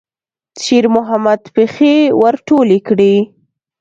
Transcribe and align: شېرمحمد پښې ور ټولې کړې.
شېرمحمد 0.63 1.41
پښې 1.55 1.95
ور 2.19 2.35
ټولې 2.47 2.79
کړې. 2.87 3.15